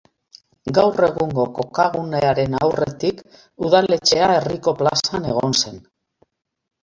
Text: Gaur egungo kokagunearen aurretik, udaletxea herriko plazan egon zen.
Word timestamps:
Gaur 0.77 1.03
egungo 1.07 1.43
kokagunearen 1.57 2.55
aurretik, 2.67 3.21
udaletxea 3.69 4.29
herriko 4.37 4.73
plazan 4.81 5.27
egon 5.35 5.55
zen. 5.61 5.77